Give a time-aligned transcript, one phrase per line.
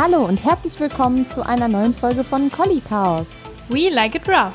[0.00, 3.42] Hallo und herzlich willkommen zu einer neuen Folge von Collie Chaos.
[3.68, 4.54] We like it rough.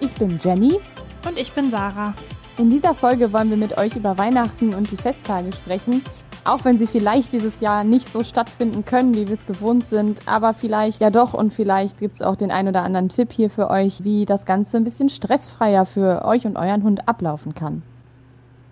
[0.00, 0.78] Ich bin Jenny.
[1.26, 2.12] Und ich bin Sarah.
[2.58, 6.04] In dieser Folge wollen wir mit euch über Weihnachten und die Festtage sprechen.
[6.44, 10.20] Auch wenn sie vielleicht dieses Jahr nicht so stattfinden können, wie wir es gewohnt sind,
[10.26, 13.48] aber vielleicht ja doch und vielleicht gibt es auch den ein oder anderen Tipp hier
[13.48, 17.82] für euch, wie das Ganze ein bisschen stressfreier für euch und euren Hund ablaufen kann.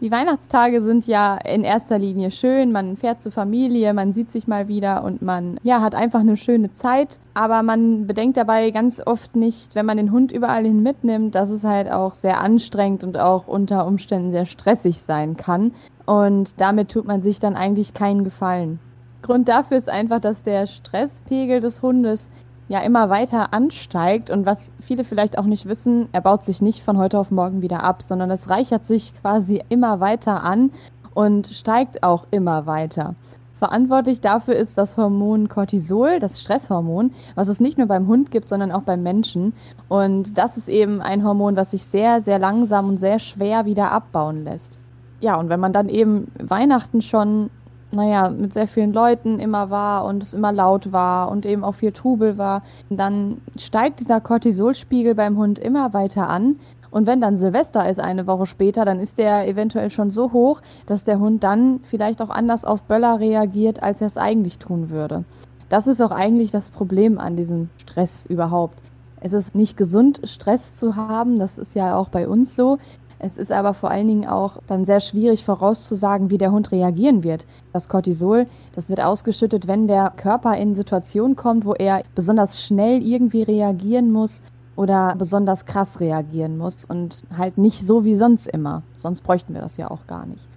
[0.05, 2.73] Die Weihnachtstage sind ja in erster Linie schön.
[2.73, 6.37] Man fährt zur Familie, man sieht sich mal wieder und man ja, hat einfach eine
[6.37, 7.19] schöne Zeit.
[7.33, 11.49] Aber man bedenkt dabei ganz oft nicht, wenn man den Hund überall hin mitnimmt, dass
[11.49, 15.73] es halt auch sehr anstrengend und auch unter Umständen sehr stressig sein kann.
[16.05, 18.81] Und damit tut man sich dann eigentlich keinen Gefallen.
[19.23, 22.29] Grund dafür ist einfach, dass der Stresspegel des Hundes
[22.75, 26.83] ja immer weiter ansteigt und was viele vielleicht auch nicht wissen, er baut sich nicht
[26.83, 30.73] von heute auf morgen wieder ab, sondern es reichert sich quasi immer weiter an
[31.15, 33.15] und steigt auch immer weiter.
[33.55, 38.49] Verantwortlich dafür ist das Hormon Cortisol, das Stresshormon, was es nicht nur beim Hund gibt,
[38.49, 39.53] sondern auch beim Menschen.
[39.89, 43.93] Und das ist eben ein Hormon, was sich sehr, sehr langsam und sehr schwer wieder
[43.93, 44.81] abbauen lässt.
[45.21, 47.51] Ja, und wenn man dann eben Weihnachten schon
[47.95, 51.75] naja, mit sehr vielen Leuten immer war und es immer laut war und eben auch
[51.75, 56.57] viel Trubel war, dann steigt dieser Cortisolspiegel beim Hund immer weiter an.
[56.91, 60.61] Und wenn dann Silvester ist eine Woche später, dann ist der eventuell schon so hoch,
[60.87, 64.91] dass der Hund dann vielleicht auch anders auf Böller reagiert, als er es eigentlich tun
[64.91, 65.25] würde.
[65.69, 68.81] Das ist auch eigentlich das Problem an diesem Stress überhaupt.
[69.21, 71.39] Es ist nicht gesund, Stress zu haben.
[71.39, 72.79] Das ist ja auch bei uns so.
[73.19, 77.25] Es ist aber vor allen Dingen auch dann sehr schwierig vorauszusagen, wie der Hund reagieren
[77.25, 77.47] wird.
[77.73, 83.03] Das Cortisol, das wird ausgeschüttet, wenn der Körper in Situationen kommt, wo er besonders schnell
[83.03, 84.43] irgendwie reagieren muss
[84.77, 88.83] oder besonders krass reagieren muss und halt nicht so wie sonst immer.
[88.97, 90.49] Sonst bräuchten wir das ja auch gar nicht.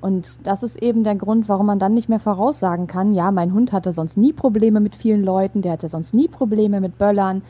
[0.00, 3.52] Und das ist eben der Grund, warum man dann nicht mehr voraussagen kann, ja, mein
[3.52, 7.42] Hund hatte sonst nie Probleme mit vielen Leuten, der hatte sonst nie Probleme mit Böllern,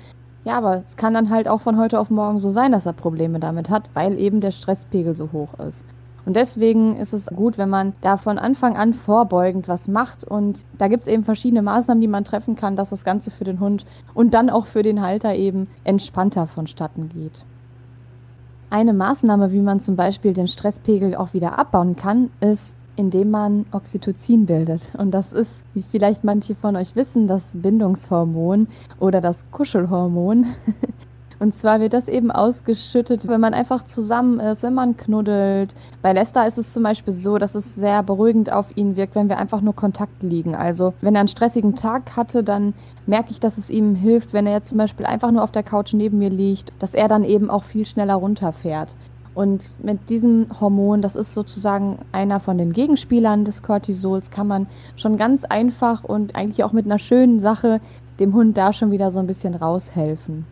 [0.45, 2.93] ja, aber es kann dann halt auch von heute auf morgen so sein, dass er
[2.93, 5.85] Probleme damit hat, weil eben der Stresspegel so hoch ist.
[6.27, 10.25] Und deswegen ist es gut, wenn man da von Anfang an vorbeugend was macht.
[10.25, 13.45] Und da gibt es eben verschiedene Maßnahmen, die man treffen kann, dass das Ganze für
[13.45, 13.85] den Hund
[14.15, 17.45] und dann auch für den Halter eben entspannter vonstatten geht.
[18.71, 23.65] Eine Maßnahme, wie man zum Beispiel den Stresspegel auch wieder abbauen kann, ist indem man
[23.73, 24.93] Oxytocin bildet.
[24.99, 28.69] Und das ist, wie vielleicht manche von euch wissen, das Bindungshormon
[28.99, 30.47] oder das Kuschelhormon.
[31.39, 35.75] Und zwar wird das eben ausgeschüttet, wenn man einfach zusammen ist, wenn man knuddelt.
[36.03, 39.31] Bei Lester ist es zum Beispiel so, dass es sehr beruhigend auf ihn wirkt, wenn
[39.31, 40.55] wir einfach nur Kontakt liegen.
[40.55, 42.75] Also wenn er einen stressigen Tag hatte, dann
[43.07, 45.63] merke ich, dass es ihm hilft, wenn er jetzt zum Beispiel einfach nur auf der
[45.63, 48.95] Couch neben mir liegt, dass er dann eben auch viel schneller runterfährt.
[49.35, 54.67] Und mit diesem Hormon, das ist sozusagen einer von den Gegenspielern des Cortisols, kann man
[54.97, 57.81] schon ganz einfach und eigentlich auch mit einer schönen Sache
[58.19, 60.47] dem Hund da schon wieder so ein bisschen raushelfen.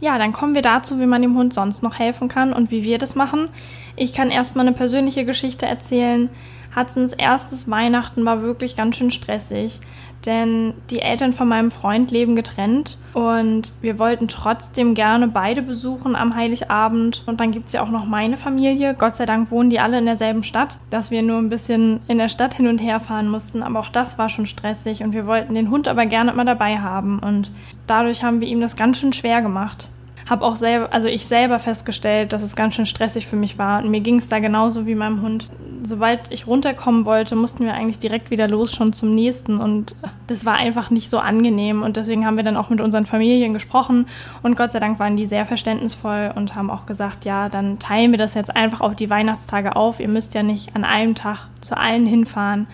[0.00, 2.82] Ja, dann kommen wir dazu, wie man dem Hund sonst noch helfen kann und wie
[2.82, 3.48] wir das machen.
[3.94, 6.28] Ich kann erstmal eine persönliche Geschichte erzählen.
[6.76, 9.80] Hudsons erstes Weihnachten war wirklich ganz schön stressig,
[10.26, 16.16] denn die Eltern von meinem Freund leben getrennt und wir wollten trotzdem gerne beide besuchen
[16.16, 17.22] am Heiligabend.
[17.26, 18.94] Und dann gibt es ja auch noch meine Familie.
[18.94, 22.18] Gott sei Dank wohnen die alle in derselben Stadt, dass wir nur ein bisschen in
[22.18, 23.62] der Stadt hin und her fahren mussten.
[23.62, 26.78] Aber auch das war schon stressig und wir wollten den Hund aber gerne immer dabei
[26.78, 27.18] haben.
[27.20, 27.50] Und
[27.86, 29.88] dadurch haben wir ihm das ganz schön schwer gemacht
[30.28, 33.82] habe auch selber, also ich selber festgestellt, dass es ganz schön stressig für mich war.
[33.82, 35.48] Und mir ging es da genauso wie meinem Hund.
[35.84, 39.58] Sobald ich runterkommen wollte, mussten wir eigentlich direkt wieder los, schon zum nächsten.
[39.58, 39.94] Und
[40.26, 41.82] das war einfach nicht so angenehm.
[41.82, 44.06] Und deswegen haben wir dann auch mit unseren Familien gesprochen.
[44.42, 48.10] Und Gott sei Dank waren die sehr verständnisvoll und haben auch gesagt, ja, dann teilen
[48.10, 50.00] wir das jetzt einfach auf die Weihnachtstage auf.
[50.00, 52.66] Ihr müsst ja nicht an einem Tag zu allen hinfahren.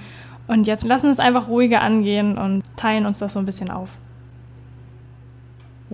[0.46, 3.70] Und jetzt lassen wir es einfach ruhiger angehen und teilen uns das so ein bisschen
[3.70, 3.90] auf.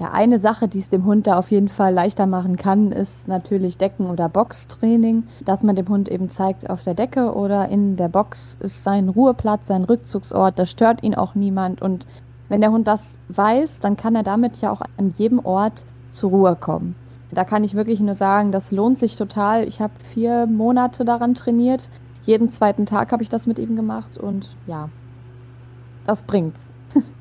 [0.01, 3.27] Ja, eine Sache, die es dem Hund da auf jeden Fall leichter machen kann, ist
[3.27, 7.97] natürlich Decken- oder Boxtraining, dass man dem Hund eben zeigt, auf der Decke oder in
[7.97, 12.07] der Box ist sein Ruheplatz, sein Rückzugsort, da stört ihn auch niemand und
[12.49, 16.31] wenn der Hund das weiß, dann kann er damit ja auch an jedem Ort zur
[16.31, 16.95] Ruhe kommen.
[17.31, 19.67] Da kann ich wirklich nur sagen, das lohnt sich total.
[19.67, 21.91] Ich habe vier Monate daran trainiert.
[22.23, 24.91] Jeden zweiten Tag habe ich das mit ihm gemacht und ja,
[26.05, 26.73] das bringt's.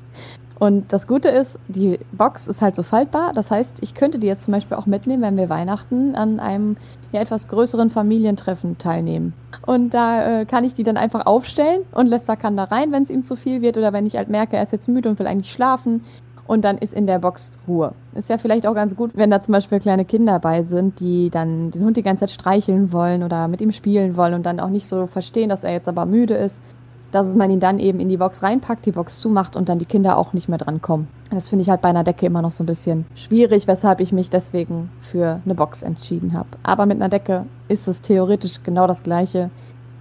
[0.58, 3.32] Und das Gute ist, die Box ist halt so faltbar.
[3.32, 6.76] Das heißt, ich könnte die jetzt zum Beispiel auch mitnehmen, wenn wir Weihnachten an einem
[7.12, 9.34] ja, etwas größeren Familientreffen teilnehmen.
[9.64, 13.04] Und da äh, kann ich die dann einfach aufstellen und Lester kann da rein, wenn
[13.04, 15.18] es ihm zu viel wird oder wenn ich halt merke, er ist jetzt müde und
[15.18, 16.02] will eigentlich schlafen.
[16.48, 17.92] Und dann ist in der Box Ruhe.
[18.14, 21.28] Ist ja vielleicht auch ganz gut, wenn da zum Beispiel kleine Kinder dabei sind, die
[21.28, 24.58] dann den Hund die ganze Zeit streicheln wollen oder mit ihm spielen wollen und dann
[24.58, 26.62] auch nicht so verstehen, dass er jetzt aber müde ist
[27.10, 29.86] dass man ihn dann eben in die Box reinpackt, die Box zumacht und dann die
[29.86, 31.08] Kinder auch nicht mehr drankommen.
[31.30, 34.12] Das finde ich halt bei einer Decke immer noch so ein bisschen schwierig, weshalb ich
[34.12, 36.48] mich deswegen für eine Box entschieden habe.
[36.62, 39.50] Aber mit einer Decke ist es theoretisch genau das Gleiche,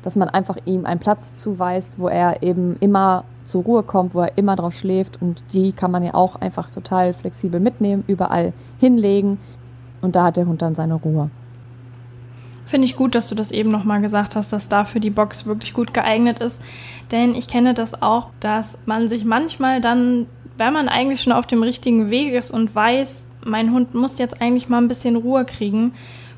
[0.01, 4.21] dass man einfach ihm einen Platz zuweist, wo er eben immer zur Ruhe kommt, wo
[4.21, 8.53] er immer drauf schläft und die kann man ja auch einfach total flexibel mitnehmen, überall
[8.79, 9.39] hinlegen
[10.01, 11.29] und da hat der Hund dann seine Ruhe.
[12.67, 15.73] Finde ich gut, dass du das eben nochmal gesagt hast, dass dafür die Box wirklich
[15.73, 16.61] gut geeignet ist.
[17.11, 20.27] Denn ich kenne das auch, dass man sich manchmal dann,
[20.57, 24.41] wenn man eigentlich schon auf dem richtigen Weg ist und weiß, mein Hund muss jetzt
[24.41, 25.93] eigentlich mal ein bisschen Ruhe kriegen,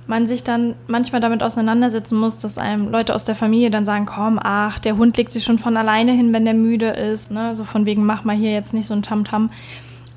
[0.05, 4.05] man sich dann manchmal damit auseinandersetzen muss, dass einem Leute aus der Familie dann sagen,
[4.05, 7.55] komm, ach, der Hund legt sich schon von alleine hin, wenn der müde ist, ne?
[7.55, 9.45] So von wegen, mach mal hier jetzt nicht so ein Tamtam.
[9.45, 9.49] -Tam.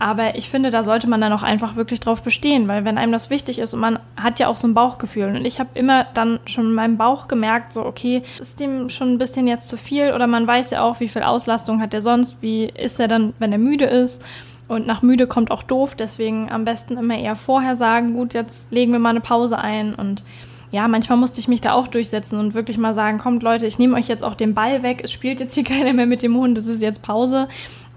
[0.03, 3.13] Aber ich finde, da sollte man dann auch einfach wirklich drauf bestehen, weil wenn einem
[3.13, 5.37] das wichtig ist und man hat ja auch so ein Bauchgefühl.
[5.37, 9.13] Und ich habe immer dann schon in meinem Bauch gemerkt, so, okay, ist dem schon
[9.13, 12.01] ein bisschen jetzt zu viel oder man weiß ja auch, wie viel Auslastung hat der
[12.01, 14.21] sonst, wie ist er dann, wenn er müde ist.
[14.67, 18.73] Und nach müde kommt auch doof, deswegen am besten immer eher vorher sagen, gut, jetzt
[18.73, 20.25] legen wir mal eine Pause ein und
[20.73, 23.79] ja, manchmal musste ich mich da auch durchsetzen und wirklich mal sagen, kommt Leute, ich
[23.79, 26.35] nehme euch jetzt auch den Ball weg, es spielt jetzt hier keiner mehr mit dem
[26.35, 27.47] Hund, es ist jetzt Pause.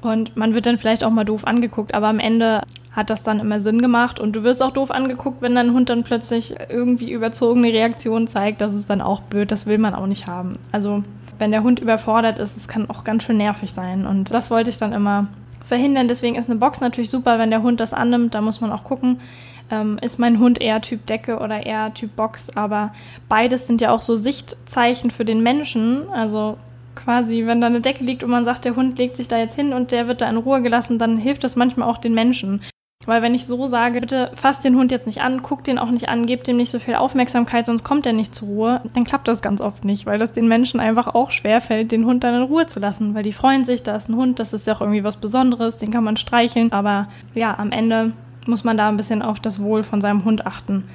[0.06, 2.62] Und man wird dann vielleicht auch mal doof angeguckt, aber am Ende
[2.92, 5.90] hat das dann immer Sinn gemacht und du wirst auch doof angeguckt, wenn dein Hund
[5.90, 8.62] dann plötzlich irgendwie überzogene Reaktionen zeigt.
[8.62, 10.58] Das ist dann auch blöd, das will man auch nicht haben.
[10.72, 11.04] Also
[11.38, 14.70] wenn der Hund überfordert ist, es kann auch ganz schön nervig sein und das wollte
[14.70, 15.28] ich dann immer
[15.66, 16.08] verhindern.
[16.08, 18.34] Deswegen ist eine Box natürlich super, wenn der Hund das annimmt.
[18.34, 19.20] Da muss man auch gucken,
[19.72, 22.56] ähm, ist mein Hund eher Typ Decke oder eher Typ Box.
[22.56, 22.94] Aber
[23.28, 26.04] beides sind ja auch so Sichtzeichen für den Menschen.
[26.14, 26.58] Also
[26.96, 29.56] quasi, wenn da eine Decke liegt und man sagt, der Hund legt sich da jetzt
[29.56, 32.62] hin und der wird da in Ruhe gelassen, dann hilft das manchmal auch den Menschen.
[33.06, 35.92] Weil wenn ich so sage, bitte fasst den Hund jetzt nicht an, guckt den auch
[35.92, 39.04] nicht an, gebt ihm nicht so viel Aufmerksamkeit, sonst kommt er nicht zur Ruhe, dann
[39.04, 42.36] klappt das ganz oft nicht, weil das den Menschen einfach auch schwerfällt, den Hund dann
[42.36, 44.76] in Ruhe zu lassen, weil die freuen sich, da ist ein Hund, das ist ja
[44.76, 48.14] auch irgendwie was Besonderes, den kann man streicheln, aber ja, am Ende
[48.48, 50.86] muss man da ein bisschen auf das Wohl von seinem Hund achten.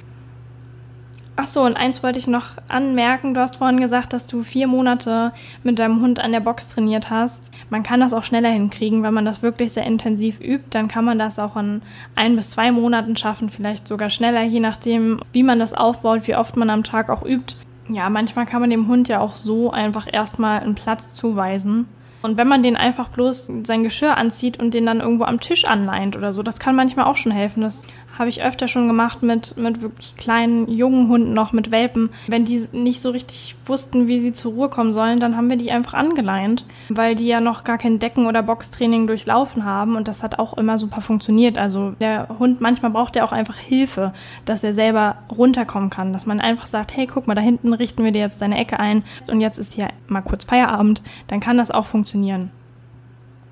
[1.37, 3.33] Ach so, und eins wollte ich noch anmerken.
[3.33, 5.31] Du hast vorhin gesagt, dass du vier Monate
[5.63, 7.39] mit deinem Hund an der Box trainiert hast.
[7.69, 10.67] Man kann das auch schneller hinkriegen, wenn man das wirklich sehr intensiv übt.
[10.71, 11.81] Dann kann man das auch in
[12.15, 16.35] ein bis zwei Monaten schaffen, vielleicht sogar schneller, je nachdem, wie man das aufbaut, wie
[16.35, 17.55] oft man am Tag auch übt.
[17.87, 21.87] Ja, manchmal kann man dem Hund ja auch so einfach erstmal einen Platz zuweisen.
[22.21, 25.65] Und wenn man den einfach bloß sein Geschirr anzieht und den dann irgendwo am Tisch
[25.65, 27.61] anleint oder so, das kann manchmal auch schon helfen.
[27.61, 27.81] Das
[28.21, 32.11] habe ich öfter schon gemacht mit, mit wirklich kleinen, jungen Hunden noch, mit Welpen.
[32.27, 35.57] Wenn die nicht so richtig wussten, wie sie zur Ruhe kommen sollen, dann haben wir
[35.57, 40.07] die einfach angeleint, weil die ja noch gar kein Decken- oder Boxtraining durchlaufen haben und
[40.07, 41.57] das hat auch immer super funktioniert.
[41.57, 44.13] Also der Hund, manchmal braucht er auch einfach Hilfe,
[44.45, 48.03] dass er selber runterkommen kann, dass man einfach sagt, hey, guck mal, da hinten richten
[48.03, 51.57] wir dir jetzt deine Ecke ein und jetzt ist hier mal kurz Feierabend, dann kann
[51.57, 52.51] das auch funktionieren.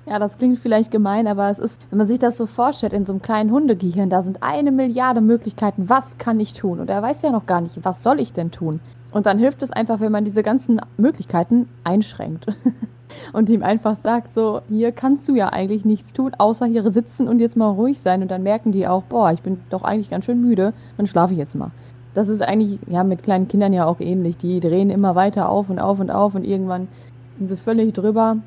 [0.06, 3.04] Ja, das klingt vielleicht gemein, aber es ist, wenn man sich das so vorstellt, in
[3.04, 6.80] so einem kleinen Hundegehirn, da sind eine Milliarde Möglichkeiten, was kann ich tun?
[6.80, 8.80] Und er weiß ja noch gar nicht, was soll ich denn tun?
[9.12, 12.46] Und dann hilft es einfach, wenn man diese ganzen Möglichkeiten einschränkt.
[13.32, 17.28] und ihm einfach sagt, so, hier kannst du ja eigentlich nichts tun, außer hier sitzen
[17.28, 18.22] und jetzt mal ruhig sein.
[18.22, 21.34] Und dann merken die auch, boah, ich bin doch eigentlich ganz schön müde, dann schlafe
[21.34, 21.72] ich jetzt mal.
[22.14, 24.36] Das ist eigentlich, ja, mit kleinen Kindern ja auch ähnlich.
[24.36, 26.88] Die drehen immer weiter auf und auf und auf und irgendwann
[27.34, 28.38] sind sie völlig drüber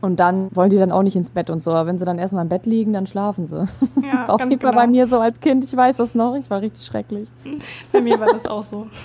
[0.00, 1.72] und dann wollen die dann auch nicht ins Bett und so.
[1.72, 3.66] Aber wenn sie dann erstmal im Bett liegen, dann schlafen sie.
[4.02, 4.82] Ja, Auf jeden Fall genau.
[4.82, 7.28] bei mir so als Kind, ich weiß das noch, ich war richtig schrecklich.
[7.92, 8.86] Bei mir war das auch so.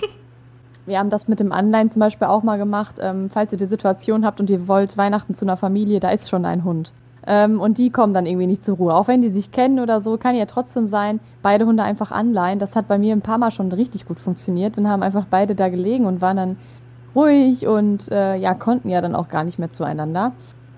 [0.86, 3.00] Wir haben das mit dem Anleihen zum Beispiel auch mal gemacht.
[3.00, 6.30] Ähm, falls ihr die Situation habt und ihr wollt Weihnachten zu einer Familie, da ist
[6.30, 6.92] schon ein Hund.
[7.26, 8.94] Ähm, und die kommen dann irgendwie nicht zur Ruhe.
[8.94, 12.60] Auch wenn die sich kennen oder so, kann ja trotzdem sein, beide Hunde einfach anleihen.
[12.60, 14.76] Das hat bei mir ein paar Mal schon richtig gut funktioniert.
[14.76, 16.56] Dann haben einfach beide da gelegen und waren dann
[17.16, 20.32] ruhig und äh, ja, konnten ja dann auch gar nicht mehr zueinander.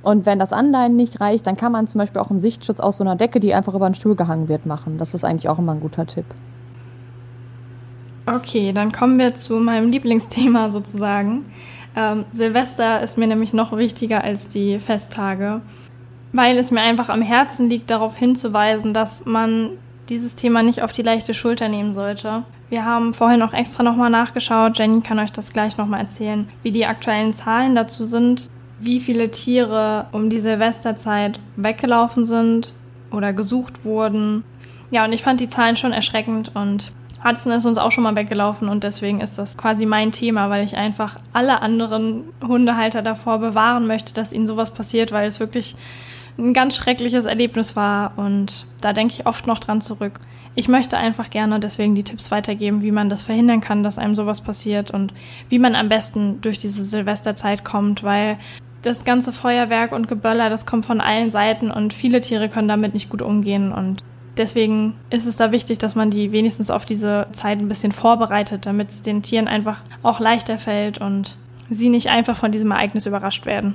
[0.09, 2.97] Und wenn das Anleihen nicht reicht, dann kann man zum Beispiel auch einen Sichtschutz aus
[2.97, 4.97] so einer Decke, die einfach über den Stuhl gehangen wird, machen.
[4.97, 6.25] Das ist eigentlich auch immer ein guter Tipp.
[8.25, 11.45] Okay, dann kommen wir zu meinem Lieblingsthema sozusagen.
[11.95, 15.61] Ähm, Silvester ist mir nämlich noch wichtiger als die Festtage,
[16.33, 19.73] weil es mir einfach am Herzen liegt, darauf hinzuweisen, dass man
[20.09, 22.45] dieses Thema nicht auf die leichte Schulter nehmen sollte.
[22.71, 24.79] Wir haben vorhin auch extra nochmal nachgeschaut.
[24.79, 28.49] Jenny kann euch das gleich nochmal erzählen, wie die aktuellen Zahlen dazu sind
[28.81, 32.73] wie viele Tiere um die Silvesterzeit weggelaufen sind
[33.11, 34.45] oder gesucht wurden.
[34.91, 36.93] Ja, und ich fand die Zahlen schon erschreckend und
[37.25, 40.65] Hudson ist uns auch schon mal weggelaufen und deswegen ist das quasi mein Thema, weil
[40.65, 45.75] ich einfach alle anderen Hundehalter davor bewahren möchte, dass ihnen sowas passiert, weil es wirklich
[46.39, 50.21] ein ganz schreckliches Erlebnis war und da denke ich oft noch dran zurück.
[50.55, 54.15] Ich möchte einfach gerne deswegen die Tipps weitergeben, wie man das verhindern kann, dass einem
[54.15, 55.13] sowas passiert und
[55.49, 58.39] wie man am besten durch diese Silvesterzeit kommt, weil
[58.83, 62.95] das ganze Feuerwerk und Geböller, das kommt von allen Seiten und viele Tiere können damit
[62.95, 64.03] nicht gut umgehen und
[64.37, 68.67] deswegen ist es da wichtig, dass man die wenigstens auf diese Zeit ein bisschen vorbereitet,
[68.67, 71.37] damit es den Tieren einfach auch leichter fällt und
[71.69, 73.75] sie nicht einfach von diesem Ereignis überrascht werden.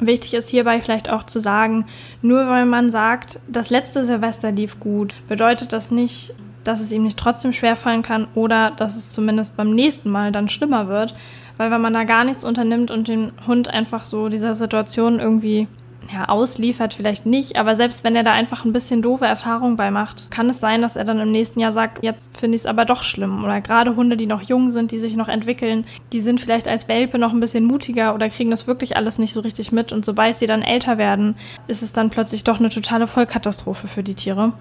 [0.00, 1.86] Wichtig ist hierbei vielleicht auch zu sagen,
[2.22, 7.02] nur weil man sagt, das letzte Silvester lief gut, bedeutet das nicht, dass es ihm
[7.02, 11.14] nicht trotzdem schwerfallen kann oder dass es zumindest beim nächsten Mal dann schlimmer wird,
[11.58, 15.68] weil wenn man da gar nichts unternimmt und den Hund einfach so dieser Situation irgendwie
[16.12, 19.90] ja, ausliefert, vielleicht nicht, aber selbst wenn er da einfach ein bisschen doofe Erfahrungen bei
[19.90, 22.66] macht, kann es sein, dass er dann im nächsten Jahr sagt, jetzt finde ich es
[22.66, 23.44] aber doch schlimm.
[23.44, 26.88] Oder gerade Hunde, die noch jung sind, die sich noch entwickeln, die sind vielleicht als
[26.88, 29.92] Welpe noch ein bisschen mutiger oder kriegen das wirklich alles nicht so richtig mit.
[29.92, 31.36] Und sobald sie dann älter werden,
[31.66, 34.52] ist es dann plötzlich doch eine totale Vollkatastrophe für die Tiere.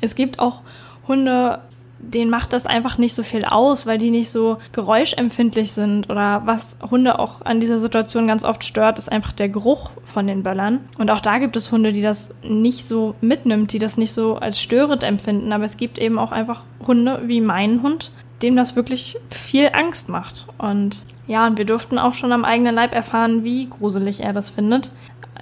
[0.00, 0.60] Es gibt auch
[1.06, 1.60] Hunde,
[1.98, 6.10] denen macht das einfach nicht so viel aus, weil die nicht so geräuschempfindlich sind.
[6.10, 10.26] Oder was Hunde auch an dieser Situation ganz oft stört, ist einfach der Geruch von
[10.26, 10.80] den Böllern.
[10.98, 14.36] Und auch da gibt es Hunde, die das nicht so mitnimmt, die das nicht so
[14.36, 15.52] als störend empfinden.
[15.52, 18.12] Aber es gibt eben auch einfach Hunde wie mein Hund,
[18.42, 20.46] dem das wirklich viel Angst macht.
[20.58, 24.50] Und ja, und wir durften auch schon am eigenen Leib erfahren, wie gruselig er das
[24.50, 24.92] findet.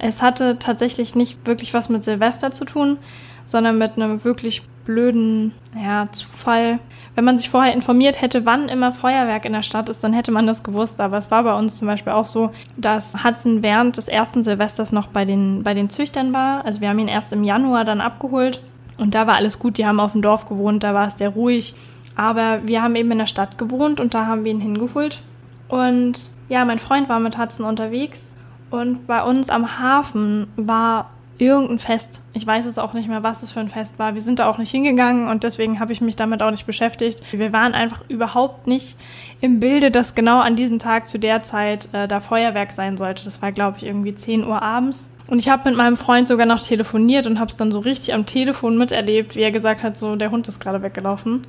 [0.01, 2.99] Es hatte tatsächlich nicht wirklich was mit Silvester zu tun,
[3.45, 6.79] sondern mit einem wirklich blöden ja, Zufall.
[7.15, 10.33] Wenn man sich vorher informiert hätte, wann immer Feuerwerk in der Stadt ist, dann hätte
[10.33, 11.01] man das gewusst.
[11.01, 14.93] Aber es war bei uns zum Beispiel auch so, dass Hudson während des ersten Silvesters
[14.93, 16.65] noch bei den, bei den Züchtern war.
[16.65, 18.63] Also wir haben ihn erst im Januar dann abgeholt
[18.99, 19.79] und da war alles gut.
[19.79, 21.75] Die haben auf dem Dorf gewohnt, da war es sehr ruhig.
[22.17, 25.23] Aber wir haben eben in der Stadt gewohnt und da haben wir ihn hingeholt.
[25.69, 28.29] Und ja, mein Freund war mit Hudson unterwegs
[28.71, 32.21] und bei uns am Hafen war irgendein Fest.
[32.33, 34.15] Ich weiß jetzt auch nicht mehr, was es für ein Fest war.
[34.15, 37.21] Wir sind da auch nicht hingegangen und deswegen habe ich mich damit auch nicht beschäftigt.
[37.33, 38.97] Wir waren einfach überhaupt nicht
[39.41, 43.25] im Bilde, dass genau an diesem Tag zu der Zeit äh, da Feuerwerk sein sollte.
[43.25, 45.13] Das war, glaube ich, irgendwie 10 Uhr abends.
[45.27, 48.13] Und ich habe mit meinem Freund sogar noch telefoniert und habe es dann so richtig
[48.15, 51.47] am Telefon miterlebt, wie er gesagt hat, so der Hund ist gerade weggelaufen,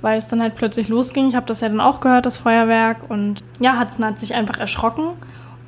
[0.00, 1.28] weil es dann halt plötzlich losging.
[1.28, 3.10] Ich habe das ja dann auch gehört, das Feuerwerk.
[3.10, 5.08] Und ja, Hudson hat sich einfach erschrocken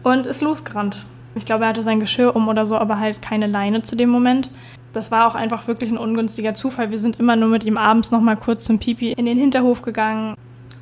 [0.04, 1.04] und ist losgerannt.
[1.38, 4.10] Ich glaube, er hatte sein Geschirr um oder so, aber halt keine Leine zu dem
[4.10, 4.50] Moment.
[4.92, 6.90] Das war auch einfach wirklich ein ungünstiger Zufall.
[6.90, 9.82] Wir sind immer nur mit ihm abends noch mal kurz zum Pipi in den Hinterhof
[9.82, 10.34] gegangen.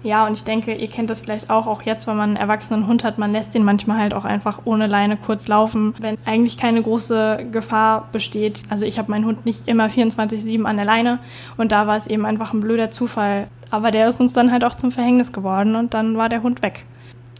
[0.03, 2.87] Ja, und ich denke, ihr kennt das vielleicht auch, auch jetzt, wenn man einen erwachsenen
[2.87, 6.57] Hund hat, man lässt den manchmal halt auch einfach ohne Leine kurz laufen, wenn eigentlich
[6.57, 8.63] keine große Gefahr besteht.
[8.71, 11.19] Also ich habe meinen Hund nicht immer 24-7 an der Leine
[11.57, 13.49] und da war es eben einfach ein blöder Zufall.
[13.71, 16.63] Aber der ist uns dann halt auch zum Verhängnis geworden und dann war der Hund
[16.63, 16.85] weg.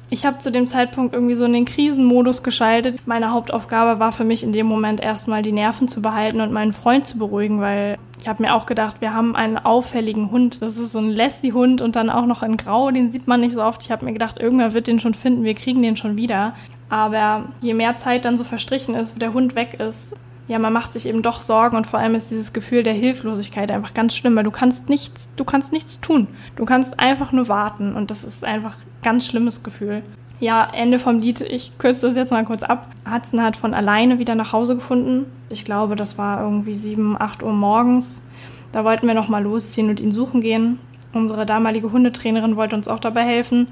[0.09, 3.01] Ich habe zu dem Zeitpunkt irgendwie so in den Krisenmodus geschaltet.
[3.07, 6.73] Meine Hauptaufgabe war für mich in dem Moment erstmal die Nerven zu behalten und meinen
[6.73, 10.63] Freund zu beruhigen, weil ich habe mir auch gedacht, wir haben einen auffälligen Hund.
[10.63, 13.55] Das ist so ein Lassie-Hund und dann auch noch in Grau, den sieht man nicht
[13.55, 13.83] so oft.
[13.83, 16.55] Ich habe mir gedacht, irgendwer wird den schon finden, wir kriegen den schon wieder.
[16.89, 20.15] Aber je mehr Zeit dann so verstrichen ist, wo der Hund weg ist,
[20.49, 23.73] ja, man macht sich eben doch Sorgen und vor allem ist dieses Gefühl der Hilflosigkeit
[23.73, 26.29] einfach ganz schlimm, weil du kannst nichts, du kannst nichts tun.
[26.55, 30.03] Du kannst einfach nur warten und das ist einfach ganz schlimmes Gefühl.
[30.41, 31.41] Ja, Ende vom Lied.
[31.41, 32.89] Ich kürze das jetzt mal kurz ab.
[33.09, 35.27] Hudson hat von alleine wieder nach Hause gefunden.
[35.49, 38.27] Ich glaube, das war irgendwie 7, 8 Uhr morgens.
[38.73, 40.81] Da wollten wir noch mal losziehen und ihn suchen gehen.
[41.13, 43.69] Unsere damalige Hundetrainerin wollte uns auch dabei helfen.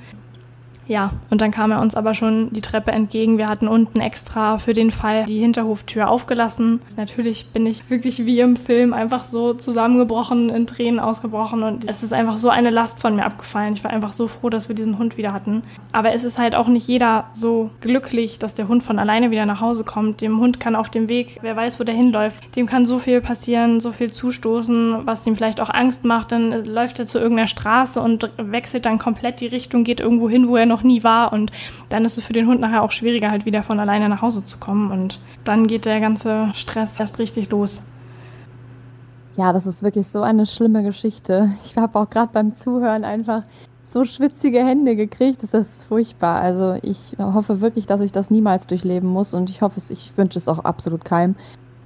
[0.87, 3.39] Ja, und dann kam er uns aber schon die Treppe entgegen.
[3.39, 6.81] Wir hatten unten extra für den Fall die Hinterhoftür aufgelassen.
[6.97, 12.03] Natürlich bin ich wirklich wie im Film einfach so zusammengebrochen, in Tränen ausgebrochen und es
[12.03, 13.73] ist einfach so eine Last von mir abgefallen.
[13.73, 15.63] Ich war einfach so froh, dass wir diesen Hund wieder hatten.
[15.93, 19.47] Aber es ist halt auch nicht jeder so glücklich, dass der Hund von alleine wieder
[19.47, 20.21] nach Hause kommt.
[20.21, 23.21] Dem Hund kann auf dem Weg, wer weiß, wo der hinläuft, dem kann so viel
[23.21, 26.33] passieren, so viel zustoßen, was ihm vielleicht auch Angst macht.
[26.33, 30.49] Dann läuft er zu irgendeiner Straße und wechselt dann komplett die Richtung, geht irgendwo hin,
[30.49, 31.33] wo er noch noch nie war.
[31.33, 31.53] Und
[31.89, 34.45] dann ist es für den Hund nachher auch schwieriger, halt wieder von alleine nach Hause
[34.45, 34.91] zu kommen.
[34.91, 37.83] Und dann geht der ganze Stress erst richtig los.
[39.37, 41.51] Ja, das ist wirklich so eine schlimme Geschichte.
[41.65, 43.43] Ich habe auch gerade beim Zuhören einfach
[43.83, 45.43] so schwitzige Hände gekriegt.
[45.43, 46.41] Das ist furchtbar.
[46.41, 50.17] Also ich hoffe wirklich, dass ich das niemals durchleben muss und ich hoffe es, ich
[50.17, 51.37] wünsche es auch absolut keinem,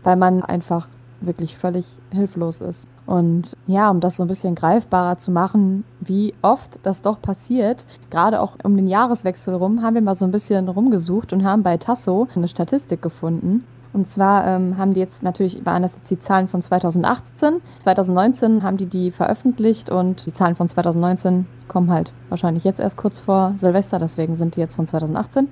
[0.02, 0.88] weil man einfach
[1.20, 2.88] wirklich völlig hilflos ist.
[3.06, 7.86] Und ja, um das so ein bisschen greifbarer zu machen, wie oft das doch passiert,
[8.10, 11.62] gerade auch um den Jahreswechsel rum, haben wir mal so ein bisschen rumgesucht und haben
[11.62, 13.64] bei Tasso eine Statistik gefunden.
[13.92, 17.60] Und zwar ähm, haben die jetzt natürlich, waren das jetzt die Zahlen von 2018.
[17.82, 22.96] 2019 haben die die veröffentlicht und die Zahlen von 2019 kommen halt wahrscheinlich jetzt erst
[22.96, 25.48] kurz vor Silvester, deswegen sind die jetzt von 2018.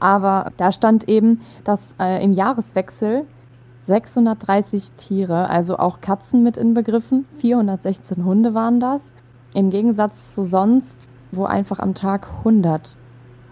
[0.00, 3.26] Aber da stand eben, dass äh, im Jahreswechsel
[3.86, 7.24] 630 Tiere, also auch Katzen mit inbegriffen.
[7.38, 9.12] 416 Hunde waren das.
[9.54, 12.96] Im Gegensatz zu sonst, wo einfach am Tag 100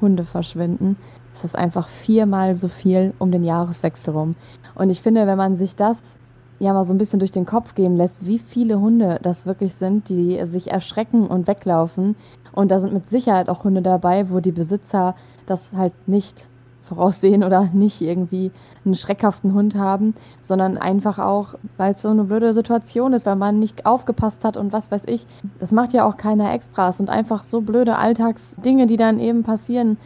[0.00, 0.96] Hunde verschwinden,
[1.32, 4.34] ist das einfach viermal so viel um den Jahreswechsel rum.
[4.74, 6.18] Und ich finde, wenn man sich das
[6.58, 9.74] ja mal so ein bisschen durch den Kopf gehen lässt, wie viele Hunde das wirklich
[9.74, 12.16] sind, die sich erschrecken und weglaufen.
[12.52, 15.14] Und da sind mit Sicherheit auch Hunde dabei, wo die Besitzer
[15.46, 16.50] das halt nicht
[16.84, 18.52] voraussehen oder nicht irgendwie
[18.84, 23.36] einen schreckhaften Hund haben, sondern einfach auch, weil es so eine blöde Situation ist, weil
[23.36, 25.26] man nicht aufgepasst hat und was weiß ich.
[25.58, 26.90] Das macht ja auch keiner extra.
[26.90, 29.96] Es sind einfach so blöde Alltagsdinge, die dann eben passieren.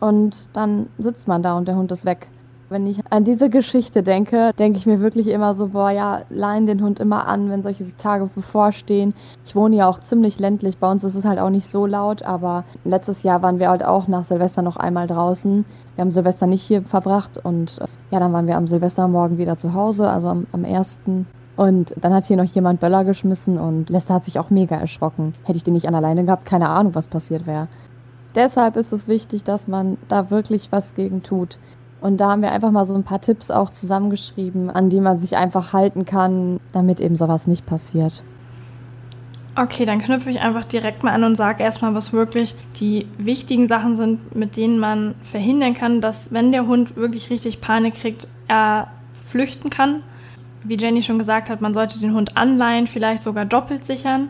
[0.00, 2.28] Und dann sitzt man da und der Hund ist weg.
[2.74, 6.66] Wenn ich an diese Geschichte denke, denke ich mir wirklich immer so, boah, ja, leihen
[6.66, 9.14] den Hund immer an, wenn solche Tage bevorstehen.
[9.44, 12.24] Ich wohne ja auch ziemlich ländlich, bei uns ist es halt auch nicht so laut,
[12.24, 15.64] aber letztes Jahr waren wir halt auch nach Silvester noch einmal draußen.
[15.94, 19.56] Wir haben Silvester nicht hier verbracht und äh, ja, dann waren wir am Silvestermorgen wieder
[19.56, 21.28] zu Hause, also am, am ersten.
[21.54, 25.34] Und dann hat hier noch jemand Böller geschmissen und Lester hat sich auch mega erschrocken.
[25.44, 27.68] Hätte ich den nicht an alleine gehabt, keine Ahnung, was passiert wäre.
[28.34, 31.60] Deshalb ist es wichtig, dass man da wirklich was gegen tut.
[32.04, 35.16] Und da haben wir einfach mal so ein paar Tipps auch zusammengeschrieben, an die man
[35.16, 38.22] sich einfach halten kann, damit eben sowas nicht passiert.
[39.56, 43.68] Okay, dann knüpfe ich einfach direkt mal an und sage erstmal, was wirklich die wichtigen
[43.68, 48.28] Sachen sind, mit denen man verhindern kann, dass wenn der Hund wirklich richtig Panik kriegt,
[48.48, 48.88] er
[49.30, 50.02] flüchten kann.
[50.62, 54.28] Wie Jenny schon gesagt hat, man sollte den Hund anleihen, vielleicht sogar doppelt sichern.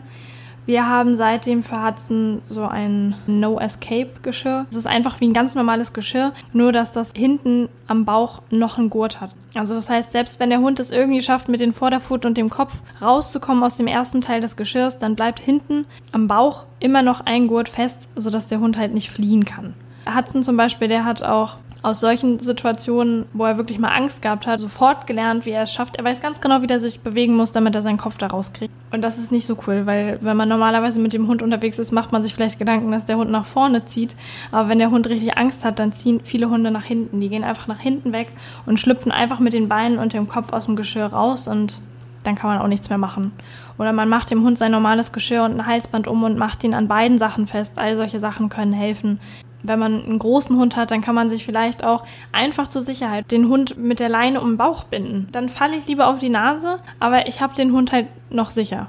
[0.65, 4.65] Wir haben seitdem für Hudson so ein No-Escape-Geschirr.
[4.71, 8.79] Es ist einfach wie ein ganz normales Geschirr, nur dass das hinten am Bauch noch
[8.79, 9.29] einen Gurt hat.
[9.53, 12.49] Also das heißt, selbst wenn der Hund es irgendwie schafft, mit den Vorderpfoten und dem
[12.49, 17.21] Kopf rauszukommen aus dem ersten Teil des Geschirrs, dann bleibt hinten am Bauch immer noch
[17.21, 19.75] ein Gurt fest, sodass der Hund halt nicht fliehen kann.
[20.13, 24.47] Hudson zum Beispiel, der hat auch aus solchen Situationen, wo er wirklich mal Angst gehabt
[24.47, 25.97] hat, sofort gelernt, wie er es schafft.
[25.97, 28.73] Er weiß ganz genau, wie er sich bewegen muss, damit er seinen Kopf da rauskriegt.
[28.91, 31.91] Und das ist nicht so cool, weil wenn man normalerweise mit dem Hund unterwegs ist,
[31.91, 34.15] macht man sich vielleicht Gedanken, dass der Hund nach vorne zieht.
[34.51, 37.19] Aber wenn der Hund richtig Angst hat, dann ziehen viele Hunde nach hinten.
[37.19, 38.29] Die gehen einfach nach hinten weg
[38.65, 41.81] und schlüpfen einfach mit den Beinen und dem Kopf aus dem Geschirr raus und
[42.23, 43.31] dann kann man auch nichts mehr machen.
[43.77, 46.73] Oder man macht dem Hund sein normales Geschirr und ein Halsband um und macht ihn
[46.73, 47.77] an beiden Sachen fest.
[47.77, 49.19] All solche Sachen können helfen
[49.67, 53.31] wenn man einen großen Hund hat, dann kann man sich vielleicht auch einfach zur Sicherheit
[53.31, 55.27] den Hund mit der Leine um den Bauch binden.
[55.31, 58.87] Dann falle ich lieber auf die Nase, aber ich habe den Hund halt noch sicher.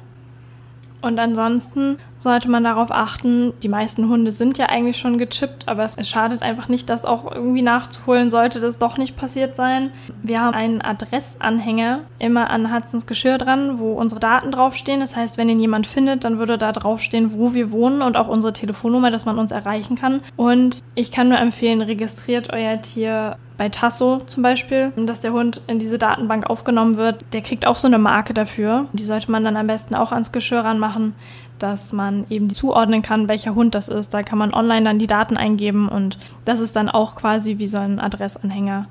[1.02, 5.84] Und ansonsten sollte man darauf achten, die meisten Hunde sind ja eigentlich schon gechippt, aber
[5.84, 9.92] es schadet einfach nicht, das auch irgendwie nachzuholen, sollte das doch nicht passiert sein.
[10.24, 14.98] Wir haben einen Adressanhänger immer an Hudsons Geschirr dran, wo unsere Daten draufstehen.
[14.98, 18.26] Das heißt, wenn ihn jemand findet, dann würde da draufstehen, wo wir wohnen und auch
[18.26, 20.20] unsere Telefonnummer, dass man uns erreichen kann.
[20.34, 25.62] Und ich kann nur empfehlen, registriert euer Tier bei Tasso zum Beispiel, dass der Hund
[25.66, 27.24] in diese Datenbank aufgenommen wird.
[27.32, 28.86] Der kriegt auch so eine Marke dafür.
[28.92, 31.14] Die sollte man dann am besten auch ans Geschirr ranmachen,
[31.58, 34.12] dass man eben zuordnen kann, welcher Hund das ist.
[34.14, 37.68] Da kann man online dann die Daten eingeben und das ist dann auch quasi wie
[37.68, 38.86] so ein Adressanhänger.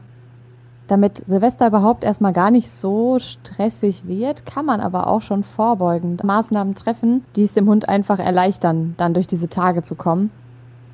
[0.88, 6.24] Damit Silvester überhaupt erstmal gar nicht so stressig wird, kann man aber auch schon vorbeugend
[6.24, 10.30] Maßnahmen treffen, die es dem Hund einfach erleichtern, dann durch diese Tage zu kommen.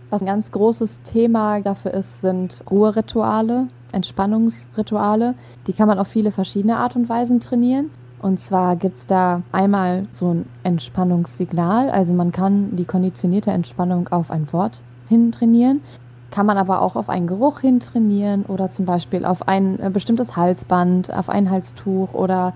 [0.10, 5.36] Was ein ganz großes Thema dafür ist, sind Ruherituale, Entspannungsrituale.
[5.68, 7.92] Die kann man auf viele verschiedene Art und Weisen trainieren.
[8.22, 11.90] Und zwar gibt es da einmal so ein Entspannungssignal.
[11.90, 15.82] Also man kann die konditionierte Entspannung auf ein Wort hin trainieren.
[16.30, 19.90] Kann man aber auch auf einen Geruch hin trainieren oder zum Beispiel auf ein äh,
[19.90, 22.54] bestimmtes Halsband, auf ein Halstuch oder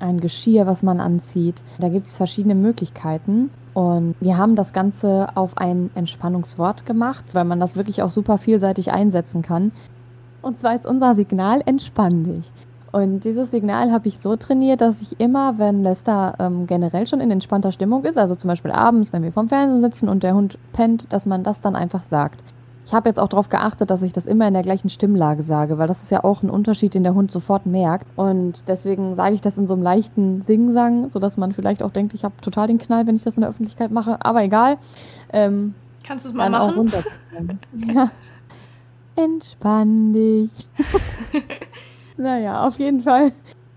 [0.00, 1.62] ein Geschirr, was man anzieht.
[1.78, 3.50] Da gibt es verschiedene Möglichkeiten.
[3.74, 8.38] Und wir haben das Ganze auf ein Entspannungswort gemacht, weil man das wirklich auch super
[8.38, 9.72] vielseitig einsetzen kann.
[10.40, 12.50] Und zwar ist unser Signal entspann dich.
[12.92, 17.20] Und dieses Signal habe ich so trainiert, dass ich immer, wenn Lester ähm, generell schon
[17.20, 20.34] in entspannter Stimmung ist, also zum Beispiel abends, wenn wir vorm Fernsehen sitzen und der
[20.34, 22.42] Hund pennt, dass man das dann einfach sagt.
[22.86, 25.76] Ich habe jetzt auch darauf geachtet, dass ich das immer in der gleichen Stimmlage sage,
[25.76, 28.06] weil das ist ja auch ein Unterschied, den der Hund sofort merkt.
[28.14, 32.14] Und deswegen sage ich das in so einem leichten Singsang, sodass man vielleicht auch denkt,
[32.14, 34.24] ich habe total den Knall, wenn ich das in der Öffentlichkeit mache.
[34.24, 34.76] Aber egal.
[35.32, 36.92] Ähm, Kannst du es mal machen?
[37.92, 38.08] ja.
[39.16, 40.68] Entspann dich.
[42.16, 43.32] naja, auf jeden Fall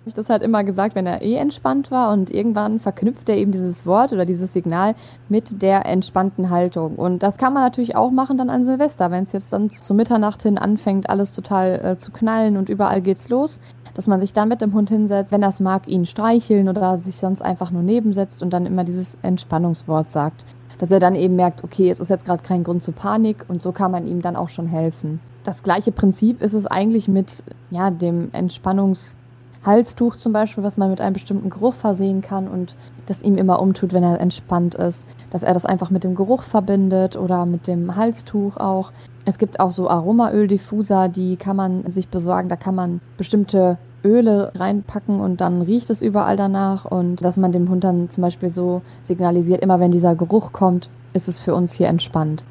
[0.10, 3.52] ich das halt immer gesagt, wenn er eh entspannt war und irgendwann verknüpft er eben
[3.52, 4.96] dieses Wort oder dieses Signal
[5.30, 6.96] mit der entspannten Haltung.
[6.96, 9.94] Und das kann man natürlich auch machen dann an Silvester, wenn es jetzt dann zu
[9.94, 13.62] Mitternacht hin anfängt, alles total äh, zu knallen und überall geht's los,
[13.94, 17.18] dass man sich dann mit dem Hund hinsetzt, wenn das mag, ihn streicheln oder sich
[17.18, 20.46] sonst einfach nur nebensetzt und dann immer dieses Entspannungswort sagt.
[20.80, 23.62] Dass er dann eben merkt, okay, es ist jetzt gerade kein Grund zur Panik und
[23.62, 25.20] so kann man ihm dann auch schon helfen.
[25.50, 29.18] Das gleiche Prinzip ist es eigentlich mit ja, dem Entspannungs
[29.66, 32.76] Halstuch zum Beispiel, was man mit einem bestimmten Geruch versehen kann und
[33.08, 35.08] das ihm immer umtut, wenn er entspannt ist.
[35.32, 38.92] Dass er das einfach mit dem Geruch verbindet oder mit dem Halstuch auch.
[39.26, 42.48] Es gibt auch so Aromaöldiffuser, die kann man sich besorgen.
[42.48, 46.86] Da kann man bestimmte Öle reinpacken und dann riecht es überall danach.
[46.86, 50.92] Und dass man dem Hund dann zum Beispiel so signalisiert, immer wenn dieser Geruch kommt,
[51.14, 52.46] ist es für uns hier entspannt.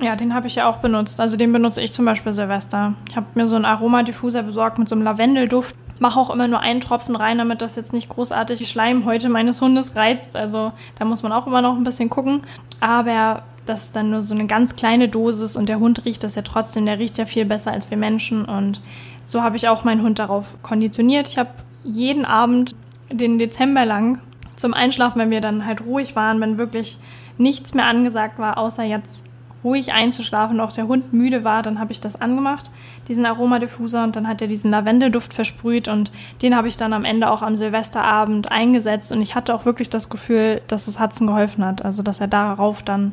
[0.00, 1.20] Ja, den habe ich ja auch benutzt.
[1.20, 2.94] Also den benutze ich zum Beispiel Silvester.
[3.08, 5.74] Ich habe mir so einen Aromadiffuser besorgt mit so einem Lavendelduft.
[6.00, 9.60] Mache auch immer nur einen Tropfen rein, damit das jetzt nicht großartig die Schleimhäute meines
[9.60, 10.34] Hundes reizt.
[10.34, 12.42] Also da muss man auch immer noch ein bisschen gucken.
[12.80, 16.34] Aber das ist dann nur so eine ganz kleine Dosis und der Hund riecht das
[16.34, 16.86] ja trotzdem.
[16.86, 18.46] Der riecht ja viel besser als wir Menschen.
[18.46, 18.80] Und
[19.26, 21.28] so habe ich auch meinen Hund darauf konditioniert.
[21.28, 21.50] Ich habe
[21.84, 22.74] jeden Abend
[23.12, 24.18] den Dezember lang
[24.56, 26.98] zum Einschlafen, wenn wir dann halt ruhig waren, wenn wirklich
[27.36, 29.22] nichts mehr angesagt war, außer jetzt
[29.62, 32.70] ruhig einzuschlafen und auch der Hund müde war, dann habe ich das angemacht,
[33.08, 36.10] diesen Aromadiffuser und dann hat er diesen Lavendelduft versprüht und
[36.42, 39.90] den habe ich dann am Ende auch am Silvesterabend eingesetzt und ich hatte auch wirklich
[39.90, 43.12] das Gefühl, dass es Hudson geholfen hat, also dass er darauf dann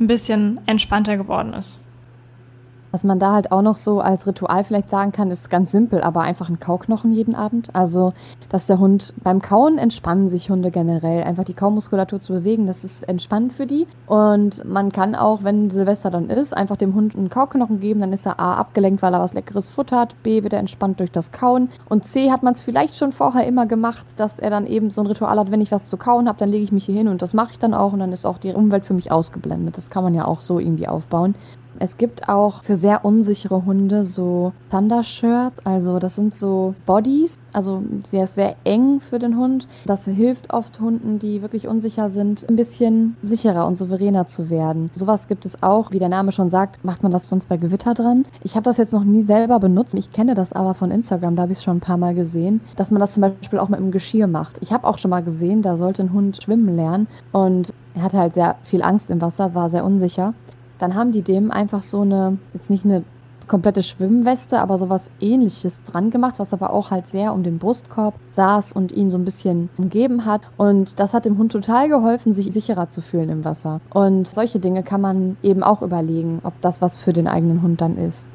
[0.00, 1.80] ein bisschen entspannter geworden ist.
[2.90, 6.00] Was man da halt auch noch so als Ritual vielleicht sagen kann, ist ganz simpel,
[6.00, 7.74] aber einfach ein Kauknochen jeden Abend.
[7.74, 8.12] Also,
[8.48, 11.22] dass der Hund beim Kauen entspannen sich Hunde generell.
[11.24, 13.86] Einfach die Kaumuskulatur zu bewegen, das ist entspannend für die.
[14.06, 18.00] Und man kann auch, wenn Silvester dann ist, einfach dem Hund einen Kauknochen geben.
[18.00, 20.22] Dann ist er A abgelenkt, weil er was leckeres Futter hat.
[20.22, 21.68] B wird er entspannt durch das Kauen.
[21.88, 25.02] Und C hat man es vielleicht schon vorher immer gemacht, dass er dann eben so
[25.02, 27.08] ein Ritual hat, wenn ich was zu kauen habe, dann lege ich mich hier hin
[27.08, 27.92] und das mache ich dann auch.
[27.92, 29.76] Und dann ist auch die Umwelt für mich ausgeblendet.
[29.76, 31.34] Das kann man ja auch so irgendwie aufbauen.
[31.80, 37.82] Es gibt auch für sehr unsichere Hunde so Thunder-Shirts, also das sind so Bodies, also
[38.10, 39.68] sehr, sehr eng für den Hund.
[39.86, 44.90] Das hilft oft Hunden, die wirklich unsicher sind, ein bisschen sicherer und souveräner zu werden.
[44.94, 47.94] Sowas gibt es auch, wie der Name schon sagt, macht man das sonst bei Gewitter
[47.94, 48.26] dran.
[48.42, 51.42] Ich habe das jetzt noch nie selber benutzt, ich kenne das aber von Instagram, da
[51.42, 53.78] habe ich es schon ein paar Mal gesehen, dass man das zum Beispiel auch mit
[53.78, 54.58] dem Geschirr macht.
[54.62, 58.18] Ich habe auch schon mal gesehen, da sollte ein Hund schwimmen lernen und er hatte
[58.18, 60.34] halt sehr viel Angst im Wasser, war sehr unsicher
[60.78, 63.04] dann haben die dem einfach so eine, jetzt nicht eine
[63.48, 68.14] komplette Schwimmweste, aber sowas ähnliches dran gemacht, was aber auch halt sehr um den Brustkorb
[68.28, 70.42] saß und ihn so ein bisschen umgeben hat.
[70.56, 73.80] Und das hat dem Hund total geholfen, sich sicherer zu fühlen im Wasser.
[73.92, 77.80] Und solche Dinge kann man eben auch überlegen, ob das was für den eigenen Hund
[77.80, 78.28] dann ist.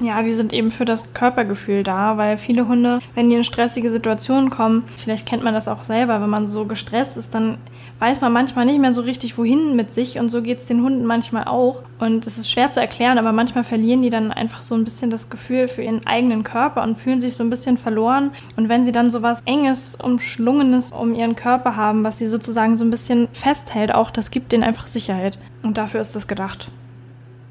[0.00, 3.90] Ja, die sind eben für das Körpergefühl da, weil viele Hunde, wenn die in stressige
[3.90, 7.58] Situationen kommen, vielleicht kennt man das auch selber, wenn man so gestresst ist, dann
[7.98, 11.04] weiß man manchmal nicht mehr so richtig, wohin mit sich und so geht's den Hunden
[11.04, 11.82] manchmal auch.
[11.98, 15.10] Und es ist schwer zu erklären, aber manchmal verlieren die dann einfach so ein bisschen
[15.10, 18.30] das Gefühl für ihren eigenen Körper und fühlen sich so ein bisschen verloren.
[18.56, 22.76] Und wenn sie dann so was Enges, Umschlungenes um ihren Körper haben, was sie sozusagen
[22.76, 25.40] so ein bisschen festhält, auch das gibt denen einfach Sicherheit.
[25.64, 26.70] Und dafür ist das gedacht.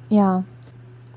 [0.09, 0.45] Ja,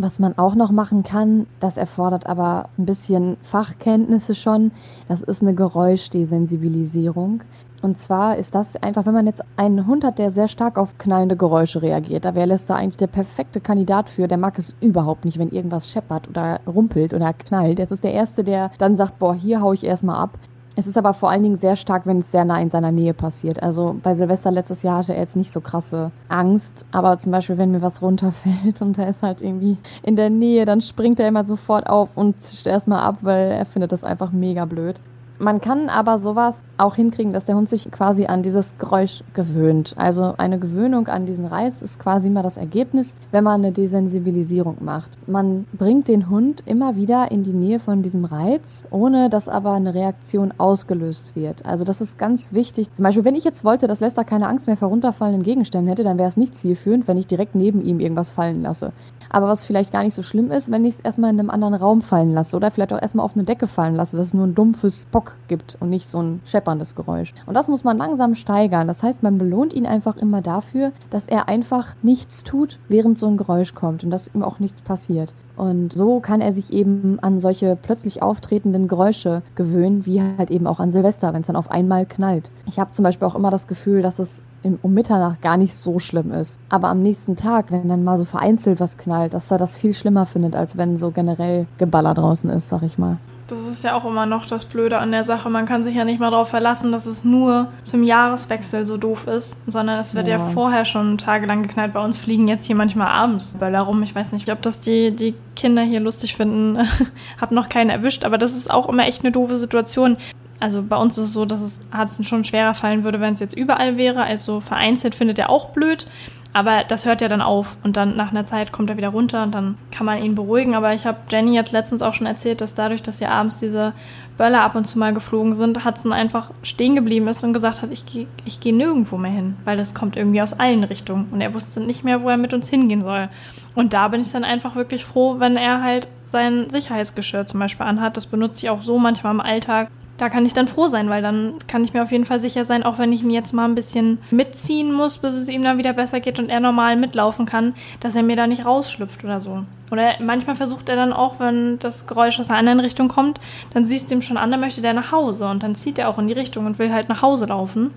[0.03, 4.73] was man auch noch machen kann, das erfordert aber ein bisschen Fachkenntnisse schon,
[5.09, 7.43] das ist eine Geräuschdesensibilisierung.
[7.83, 10.99] Und zwar ist das einfach, wenn man jetzt einen Hund hat, der sehr stark auf
[10.99, 14.29] knallende Geräusche reagiert, da wäre Lester eigentlich der perfekte Kandidat für.
[14.29, 17.79] Der mag es überhaupt nicht, wenn irgendwas scheppert oder rumpelt oder knallt.
[17.79, 20.39] Das ist der Erste, der dann sagt, boah, hier hau ich erstmal ab.
[20.77, 23.13] Es ist aber vor allen Dingen sehr stark, wenn es sehr nah in seiner Nähe
[23.13, 23.63] passiert.
[23.63, 27.59] Also bei Silvester letztes Jahr hatte er jetzt nicht so krasse Angst, aber zum Beispiel,
[27.59, 31.29] wenn mir was runterfällt und er ist halt irgendwie in der Nähe, dann springt er
[31.29, 35.01] immer sofort auf und zischt erstmal ab, weil er findet das einfach mega blöd.
[35.43, 39.95] Man kann aber sowas auch hinkriegen, dass der Hund sich quasi an dieses Geräusch gewöhnt.
[39.97, 44.85] Also eine Gewöhnung an diesen Reiz ist quasi immer das Ergebnis, wenn man eine Desensibilisierung
[44.85, 45.19] macht.
[45.27, 49.73] Man bringt den Hund immer wieder in die Nähe von diesem Reiz, ohne dass aber
[49.73, 51.65] eine Reaktion ausgelöst wird.
[51.65, 52.93] Also das ist ganz wichtig.
[52.93, 56.05] Zum Beispiel, wenn ich jetzt wollte, dass Lester keine Angst mehr vor runterfallenden Gegenständen hätte,
[56.05, 58.93] dann wäre es nicht zielführend, wenn ich direkt neben ihm irgendwas fallen lasse.
[59.33, 61.75] Aber was vielleicht gar nicht so schlimm ist, wenn ich es erstmal in einem anderen
[61.75, 64.47] Raum fallen lasse oder vielleicht auch erstmal auf eine Decke fallen lasse, dass es nur
[64.47, 67.33] ein dumpfes Bock gibt und nicht so ein schepperndes Geräusch.
[67.47, 68.89] Und das muss man langsam steigern.
[68.89, 73.29] Das heißt, man belohnt ihn einfach immer dafür, dass er einfach nichts tut, während so
[73.29, 75.33] ein Geräusch kommt und dass ihm auch nichts passiert.
[75.61, 80.67] Und so kann er sich eben an solche plötzlich auftretenden Geräusche gewöhnen, wie halt eben
[80.67, 82.51] auch an Silvester, wenn es dann auf einmal knallt.
[82.65, 84.43] Ich habe zum Beispiel auch immer das Gefühl, dass es
[84.81, 86.59] um Mitternacht gar nicht so schlimm ist.
[86.71, 89.93] Aber am nächsten Tag, wenn dann mal so vereinzelt was knallt, dass er das viel
[89.93, 93.19] schlimmer findet, als wenn so generell Geballer draußen ist, sag ich mal.
[93.51, 95.51] Das ist ja auch immer noch das Blöde an der Sache.
[95.51, 99.27] Man kann sich ja nicht mal darauf verlassen, dass es nur zum Jahreswechsel so doof
[99.27, 101.93] ist, sondern es wird ja, ja vorher schon tagelang geknallt.
[101.93, 104.03] Bei uns fliegen jetzt hier manchmal abends Böller rum.
[104.05, 106.79] Ich weiß nicht, ob das die, die Kinder hier lustig finden.
[107.41, 110.17] Hab noch keinen erwischt, aber das ist auch immer echt eine doofe Situation
[110.61, 113.41] also bei uns ist es so, dass es Hudson schon schwerer fallen würde, wenn es
[113.41, 114.23] jetzt überall wäre.
[114.23, 116.07] Also vereinzelt findet er auch blöd.
[116.53, 119.45] Aber das hört ja dann auf und dann nach einer Zeit kommt er wieder runter
[119.45, 120.75] und dann kann man ihn beruhigen.
[120.75, 123.93] Aber ich habe Jenny jetzt letztens auch schon erzählt, dass dadurch, dass hier abends diese
[124.37, 127.93] Böller ab und zu mal geflogen sind, Hudson einfach stehen geblieben ist und gesagt hat,
[127.93, 131.41] ich gehe ich geh nirgendwo mehr hin, weil das kommt irgendwie aus allen Richtungen und
[131.41, 133.29] er wusste nicht mehr, wo er mit uns hingehen soll.
[133.75, 137.87] Und da bin ich dann einfach wirklich froh, wenn er halt sein Sicherheitsgeschirr zum Beispiel
[137.87, 138.17] anhat.
[138.17, 141.23] Das benutze ich auch so manchmal im Alltag, da kann ich dann froh sein, weil
[141.23, 143.65] dann kann ich mir auf jeden Fall sicher sein, auch wenn ich ihn jetzt mal
[143.65, 147.47] ein bisschen mitziehen muss, bis es ihm dann wieder besser geht und er normal mitlaufen
[147.47, 149.63] kann, dass er mir da nicht rausschlüpft oder so.
[149.91, 153.41] Oder manchmal versucht er dann auch, wenn das Geräusch aus einer anderen Richtung kommt,
[153.73, 156.11] dann siehst du ihm schon an, dann möchte der nach Hause und dann zieht er
[156.11, 157.91] auch in die Richtung und will halt nach Hause laufen.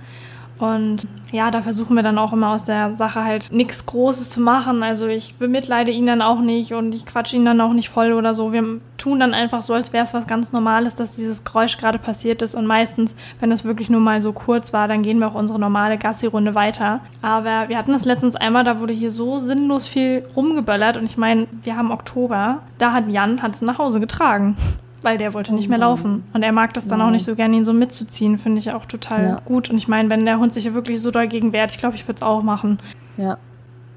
[0.59, 4.39] Und ja, da versuchen wir dann auch immer aus der Sache halt nichts Großes zu
[4.39, 4.83] machen.
[4.83, 8.13] Also ich bemitleide ihn dann auch nicht und ich quatsche ihn dann auch nicht voll
[8.13, 8.53] oder so.
[8.53, 8.63] Wir
[8.97, 12.41] tun dann einfach so, als wäre es was ganz Normales, dass dieses Geräusch gerade passiert
[12.41, 12.53] ist.
[12.53, 15.59] Und meistens, wenn es wirklich nur mal so kurz war, dann gehen wir auch unsere
[15.59, 16.99] normale Gassi-Runde weiter.
[17.21, 20.97] Aber wir hatten das letztens einmal, da wurde hier so sinnlos viel rumgeböllert.
[20.97, 22.59] Und ich meine, wir haben Oktober.
[22.77, 24.55] Da hat Jan es nach Hause getragen
[25.03, 26.23] weil der wollte nicht mehr laufen.
[26.33, 28.85] Und er mag das dann auch nicht so gerne, ihn so mitzuziehen, finde ich auch
[28.85, 29.39] total ja.
[29.45, 29.69] gut.
[29.69, 32.07] Und ich meine, wenn der Hund sich ja wirklich so dagegen wehrt, ich glaube, ich
[32.07, 32.79] würde es auch machen.
[33.17, 33.37] Ja.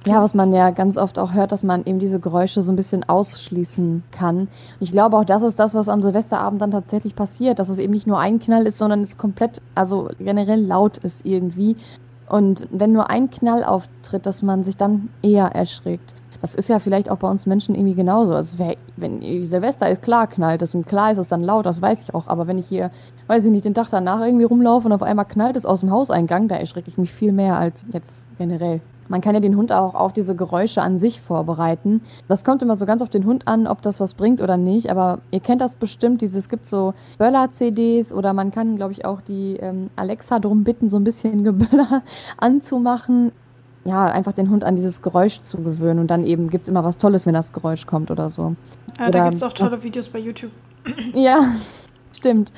[0.06, 2.76] Ja, was man ja ganz oft auch hört, dass man eben diese Geräusche so ein
[2.76, 4.38] bisschen ausschließen kann.
[4.38, 7.80] Und ich glaube auch, das ist das, was am Silvesterabend dann tatsächlich passiert, dass es
[7.80, 11.74] eben nicht nur ein Knall ist, sondern es komplett, also generell laut ist irgendwie.
[12.28, 16.14] Und wenn nur ein Knall auftritt, dass man sich dann eher erschrickt.
[16.46, 18.32] Das ist ja vielleicht auch bei uns Menschen irgendwie genauso.
[18.32, 18.58] Also
[18.96, 22.14] wenn Silvester ist, klar knallt es und klar ist es dann laut, das weiß ich
[22.14, 22.28] auch.
[22.28, 22.90] Aber wenn ich hier,
[23.26, 25.90] weiß ich nicht, den Tag danach irgendwie rumlaufe und auf einmal knallt es aus dem
[25.90, 28.80] Hauseingang, da erschrecke ich mich viel mehr als jetzt generell.
[29.08, 32.00] Man kann ja den Hund auch auf diese Geräusche an sich vorbereiten.
[32.28, 34.92] Das kommt immer so ganz auf den Hund an, ob das was bringt oder nicht.
[34.92, 39.04] Aber ihr kennt das bestimmt, dieses, es gibt so Böller-CDs oder man kann, glaube ich,
[39.04, 42.04] auch die ähm, Alexa darum bitten, so ein bisschen Geböller
[42.36, 43.32] anzumachen
[43.86, 46.84] ja, einfach den Hund an dieses Geräusch zu gewöhnen und dann eben gibt es immer
[46.84, 48.56] was Tolles, wenn das Geräusch kommt oder so.
[48.98, 50.50] Ja, oder, da gibt es auch tolle Videos bei YouTube.
[51.14, 51.38] Ja,
[52.14, 52.52] stimmt.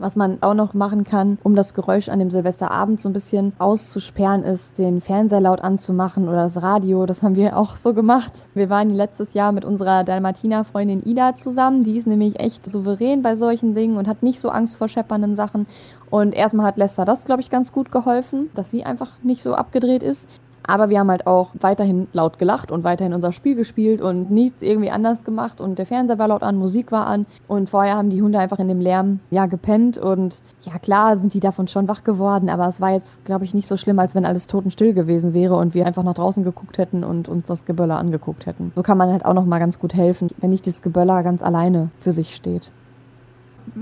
[0.00, 3.52] Was man auch noch machen kann, um das Geräusch an dem Silvesterabend so ein bisschen
[3.58, 7.04] auszusperren, ist, den Fernseher laut anzumachen oder das Radio.
[7.04, 8.48] Das haben wir auch so gemacht.
[8.54, 11.82] Wir waren letztes Jahr mit unserer Dalmatiner-Freundin Ida zusammen.
[11.82, 15.36] Die ist nämlich echt souverän bei solchen Dingen und hat nicht so Angst vor scheppernden
[15.36, 15.66] Sachen.
[16.10, 19.54] Und erstmal hat Lester das, glaube ich, ganz gut geholfen, dass sie einfach nicht so
[19.54, 20.28] abgedreht ist.
[20.66, 24.62] Aber wir haben halt auch weiterhin laut gelacht und weiterhin unser Spiel gespielt und nichts
[24.62, 25.60] irgendwie anders gemacht.
[25.60, 27.26] Und der Fernseher war laut an, Musik war an.
[27.48, 29.98] Und vorher haben die Hunde einfach in dem Lärm ja gepennt.
[29.98, 32.48] Und ja, klar sind die davon schon wach geworden.
[32.48, 35.56] Aber es war jetzt, glaube ich, nicht so schlimm, als wenn alles totenstill gewesen wäre
[35.56, 38.70] und wir einfach nach draußen geguckt hätten und uns das Geböller angeguckt hätten.
[38.76, 41.42] So kann man halt auch noch mal ganz gut helfen, wenn nicht das Geböller ganz
[41.42, 42.70] alleine für sich steht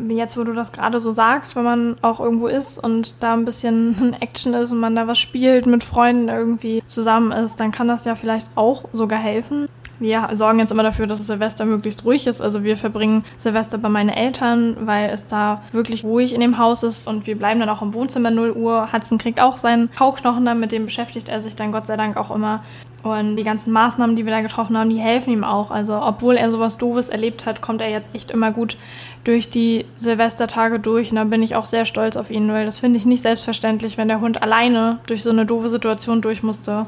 [0.08, 3.44] jetzt, wo du das gerade so sagst, wenn man auch irgendwo ist und da ein
[3.44, 7.88] bisschen Action ist und man da was spielt, mit Freunden irgendwie zusammen ist, dann kann
[7.88, 9.68] das ja vielleicht auch sogar helfen.
[10.00, 12.40] Wir sorgen jetzt immer dafür, dass Silvester möglichst ruhig ist.
[12.40, 16.84] Also wir verbringen Silvester bei meinen Eltern, weil es da wirklich ruhig in dem Haus
[16.84, 18.92] ist und wir bleiben dann auch im Wohnzimmer 0 Uhr.
[18.92, 22.16] Hudson kriegt auch seinen Kauknochen dann, mit dem beschäftigt er sich dann Gott sei Dank
[22.16, 22.62] auch immer.
[23.10, 25.70] Und die ganzen Maßnahmen, die wir da getroffen haben, die helfen ihm auch.
[25.70, 28.76] Also obwohl er sowas Doofes erlebt hat, kommt er jetzt echt immer gut
[29.24, 31.10] durch die Silvestertage durch.
[31.10, 33.98] Und da bin ich auch sehr stolz auf ihn, weil das finde ich nicht selbstverständlich,
[33.98, 36.86] wenn der Hund alleine durch so eine doofe Situation durch musste,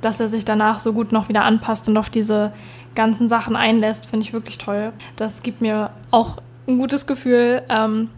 [0.00, 2.52] dass er sich danach so gut noch wieder anpasst und auf diese
[2.94, 4.92] ganzen Sachen einlässt, finde ich wirklich toll.
[5.16, 7.62] Das gibt mir auch ein gutes Gefühl.
[7.68, 8.10] Ähm,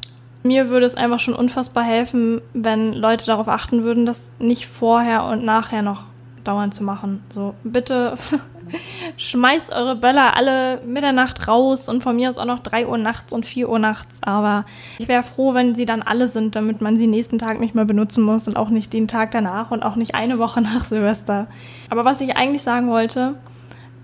[0.43, 5.25] mir würde es einfach schon unfassbar helfen, wenn Leute darauf achten würden, das nicht vorher
[5.25, 6.05] und nachher noch
[6.45, 7.23] dauernd zu machen.
[7.33, 8.15] So, bitte
[9.17, 13.33] schmeißt eure Böller alle Mitternacht raus und von mir aus auch noch 3 Uhr nachts
[13.33, 14.17] und 4 Uhr nachts.
[14.23, 14.65] Aber
[14.99, 17.85] ich wäre froh, wenn sie dann alle sind, damit man sie nächsten Tag nicht mehr
[17.85, 21.47] benutzen muss und auch nicht den Tag danach und auch nicht eine Woche nach Silvester.
[21.91, 23.35] Aber was ich eigentlich sagen wollte,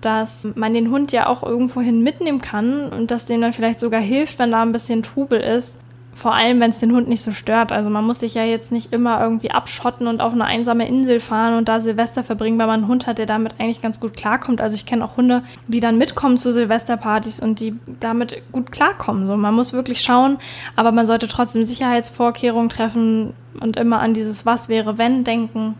[0.01, 4.01] dass man den Hund ja auch irgendwohin mitnehmen kann und dass dem dann vielleicht sogar
[4.01, 5.77] hilft, wenn da ein bisschen Trubel ist,
[6.21, 7.71] vor allem, wenn es den Hund nicht so stört.
[7.71, 11.19] Also man muss sich ja jetzt nicht immer irgendwie abschotten und auf eine einsame Insel
[11.19, 14.15] fahren und da Silvester verbringen, weil man einen Hund hat, der damit eigentlich ganz gut
[14.15, 14.61] klarkommt.
[14.61, 19.25] Also ich kenne auch Hunde, die dann mitkommen zu Silvesterpartys und die damit gut klarkommen.
[19.25, 20.37] So, man muss wirklich schauen,
[20.75, 25.73] aber man sollte trotzdem Sicherheitsvorkehrungen treffen und immer an dieses Was wäre wenn denken.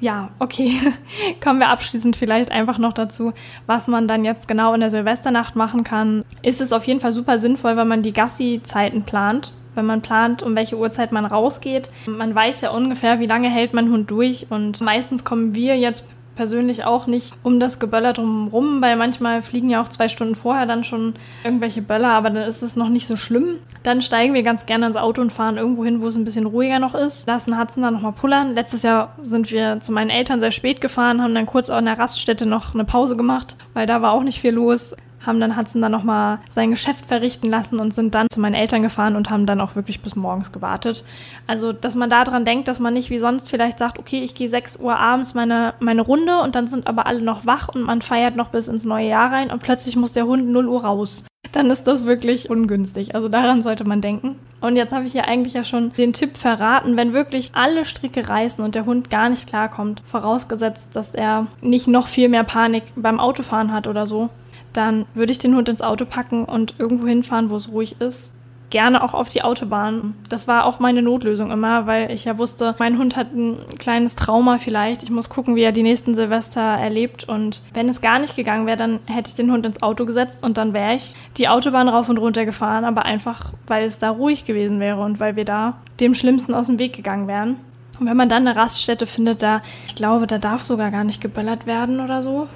[0.00, 0.76] Ja, okay.
[1.44, 3.32] Kommen wir abschließend vielleicht einfach noch dazu,
[3.66, 6.24] was man dann jetzt genau in der Silvesternacht machen kann.
[6.42, 9.52] Ist es auf jeden Fall super sinnvoll, wenn man die Gassi-Zeiten plant.
[9.74, 11.90] Wenn man plant, um welche Uhrzeit man rausgeht.
[12.06, 14.46] Man weiß ja ungefähr, wie lange hält mein Hund durch.
[14.50, 16.04] Und meistens kommen wir jetzt
[16.40, 20.64] persönlich auch nicht um das Geböller drumherum, weil manchmal fliegen ja auch zwei Stunden vorher
[20.64, 21.12] dann schon
[21.44, 23.58] irgendwelche Böller, aber dann ist es noch nicht so schlimm.
[23.82, 26.46] Dann steigen wir ganz gerne ins Auto und fahren irgendwo hin, wo es ein bisschen
[26.46, 27.26] ruhiger noch ist.
[27.26, 28.54] Lassen Hudson dann nochmal pullern.
[28.54, 31.98] Letztes Jahr sind wir zu meinen Eltern sehr spät gefahren, haben dann kurz an der
[31.98, 35.82] Raststätte noch eine Pause gemacht, weil da war auch nicht viel los haben dann Hudson
[35.82, 39.46] dann nochmal sein Geschäft verrichten lassen und sind dann zu meinen Eltern gefahren und haben
[39.46, 41.04] dann auch wirklich bis morgens gewartet.
[41.46, 44.48] Also, dass man daran denkt, dass man nicht wie sonst vielleicht sagt, okay, ich gehe
[44.48, 48.02] 6 Uhr abends meine, meine Runde und dann sind aber alle noch wach und man
[48.02, 51.24] feiert noch bis ins neue Jahr rein und plötzlich muss der Hund 0 Uhr raus.
[51.52, 53.14] Dann ist das wirklich ungünstig.
[53.14, 54.36] Also daran sollte man denken.
[54.60, 58.28] Und jetzt habe ich hier eigentlich ja schon den Tipp verraten, wenn wirklich alle Stricke
[58.28, 62.84] reißen und der Hund gar nicht klarkommt, vorausgesetzt, dass er nicht noch viel mehr Panik
[62.94, 64.28] beim Autofahren hat oder so,
[64.72, 68.34] dann würde ich den Hund ins Auto packen und irgendwo hinfahren, wo es ruhig ist.
[68.70, 70.14] Gerne auch auf die Autobahn.
[70.28, 74.14] Das war auch meine Notlösung immer, weil ich ja wusste, mein Hund hat ein kleines
[74.14, 75.02] Trauma vielleicht.
[75.02, 77.24] Ich muss gucken, wie er die nächsten Silvester erlebt.
[77.24, 80.44] Und wenn es gar nicht gegangen wäre, dann hätte ich den Hund ins Auto gesetzt
[80.44, 84.10] und dann wäre ich die Autobahn rauf und runter gefahren, aber einfach, weil es da
[84.10, 87.56] ruhig gewesen wäre und weil wir da dem Schlimmsten aus dem Weg gegangen wären.
[87.98, 91.20] Und wenn man dann eine Raststätte findet, da, ich glaube, da darf sogar gar nicht
[91.20, 92.48] geböllert werden oder so.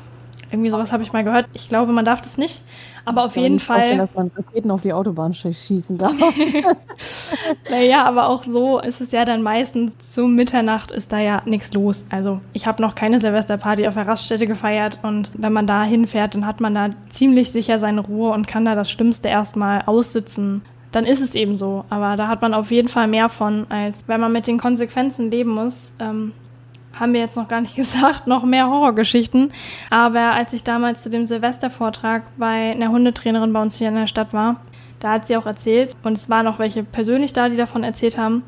[0.55, 1.49] Irgendwie sowas habe ich mal gehört.
[1.53, 2.63] Ich glaube, man darf das nicht.
[3.05, 3.79] Aber auf jeden Fall.
[3.79, 6.15] Vorstellen, dass man Raketen auf die Autobahn schießen darf.
[7.71, 11.73] naja, aber auch so ist es ja dann meistens zu Mitternacht ist da ja nichts
[11.73, 12.07] los.
[12.09, 16.37] Also ich habe noch keine Silvesterparty auf der Raststätte gefeiert und wenn man da hinfährt,
[16.37, 20.63] dann hat man da ziemlich sicher seine Ruhe und kann da das Schlimmste erstmal aussitzen.
[20.93, 21.85] Dann ist es eben so.
[21.91, 25.29] Aber da hat man auf jeden Fall mehr von, als wenn man mit den Konsequenzen
[25.29, 25.93] leben muss.
[25.99, 26.33] Ähm,
[26.99, 29.53] haben wir jetzt noch gar nicht gesagt, noch mehr Horrorgeschichten.
[29.91, 34.07] Aber als ich damals zu dem Silvestervortrag bei einer Hundetrainerin bei uns hier in der
[34.07, 34.57] Stadt war,
[35.01, 38.17] da hat sie auch erzählt, und es waren auch welche persönlich da, die davon erzählt
[38.17, 38.43] haben,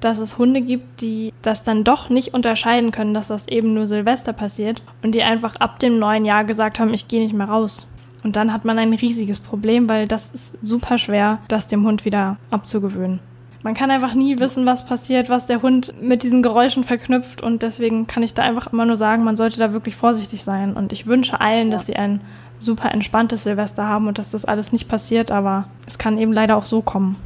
[0.00, 3.86] dass es Hunde gibt, die das dann doch nicht unterscheiden können, dass das eben nur
[3.86, 7.48] Silvester passiert und die einfach ab dem neuen Jahr gesagt haben, ich gehe nicht mehr
[7.48, 7.88] raus.
[8.22, 12.04] Und dann hat man ein riesiges Problem, weil das ist super schwer, das dem Hund
[12.04, 13.20] wieder abzugewöhnen.
[13.64, 17.62] Man kann einfach nie wissen, was passiert, was der Hund mit diesen Geräuschen verknüpft und
[17.62, 20.92] deswegen kann ich da einfach immer nur sagen, man sollte da wirklich vorsichtig sein und
[20.92, 21.78] ich wünsche allen, ja.
[21.78, 22.20] dass sie ein
[22.58, 26.58] super entspanntes Silvester haben und dass das alles nicht passiert, aber es kann eben leider
[26.58, 27.16] auch so kommen.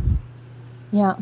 [0.93, 1.19] Ja.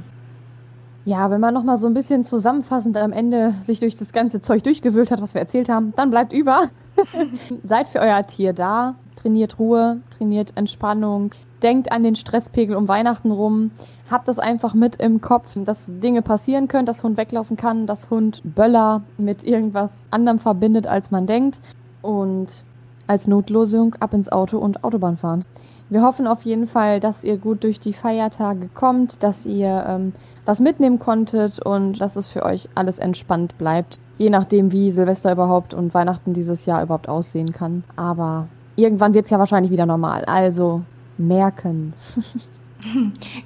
[1.06, 4.64] Ja, wenn man nochmal so ein bisschen zusammenfassend am Ende sich durch das ganze Zeug
[4.64, 6.64] durchgewühlt hat, was wir erzählt haben, dann bleibt über.
[7.62, 11.30] Seid für euer Tier da, trainiert Ruhe, trainiert Entspannung,
[11.62, 13.70] denkt an den Stresspegel um Weihnachten rum,
[14.10, 18.10] habt das einfach mit im Kopf, dass Dinge passieren können, dass Hund weglaufen kann, dass
[18.10, 21.60] Hund Böller mit irgendwas anderem verbindet, als man denkt
[22.02, 22.64] und
[23.06, 25.44] als Notlosung ab ins Auto und Autobahn fahren.
[25.88, 30.12] Wir hoffen auf jeden Fall, dass ihr gut durch die Feiertage kommt, dass ihr ähm,
[30.44, 34.00] was mitnehmen konntet und dass es für euch alles entspannt bleibt.
[34.16, 37.84] Je nachdem, wie Silvester überhaupt und Weihnachten dieses Jahr überhaupt aussehen kann.
[37.94, 40.24] Aber irgendwann wird es ja wahrscheinlich wieder normal.
[40.24, 40.82] Also
[41.18, 41.94] merken.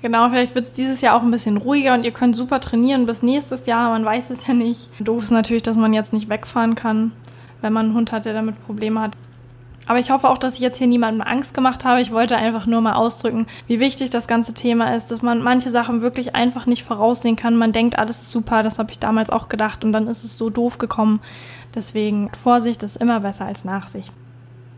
[0.02, 3.06] Genau, vielleicht wird es dieses Jahr auch ein bisschen ruhiger und ihr könnt super trainieren
[3.06, 4.88] bis nächstes Jahr, man weiß es ja nicht.
[5.00, 7.12] Doof ist natürlich, dass man jetzt nicht wegfahren kann,
[7.62, 9.16] wenn man einen Hund hat, der damit Probleme hat.
[9.86, 12.00] Aber ich hoffe auch, dass ich jetzt hier niemandem Angst gemacht habe.
[12.00, 15.70] Ich wollte einfach nur mal ausdrücken, wie wichtig das ganze Thema ist, dass man manche
[15.70, 17.56] Sachen wirklich einfach nicht voraussehen kann.
[17.56, 20.38] Man denkt, alles ist super, das habe ich damals auch gedacht und dann ist es
[20.38, 21.20] so doof gekommen.
[21.74, 24.12] Deswegen Vorsicht ist immer besser als Nachsicht.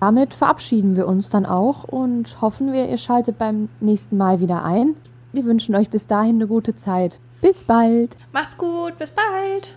[0.03, 4.65] Damit verabschieden wir uns dann auch und hoffen wir, ihr schaltet beim nächsten Mal wieder
[4.65, 4.97] ein.
[5.33, 7.21] Wir wünschen euch bis dahin eine gute Zeit.
[7.41, 8.17] Bis bald.
[8.33, 9.73] Macht's gut, bis bald.